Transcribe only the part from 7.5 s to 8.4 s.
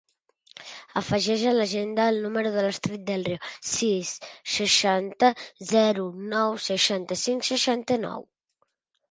seixanta-nou.